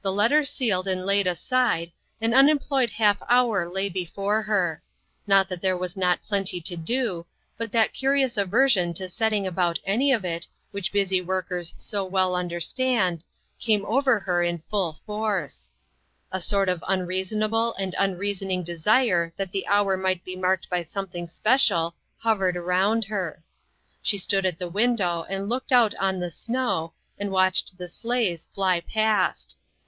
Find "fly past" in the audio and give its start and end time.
28.54-29.56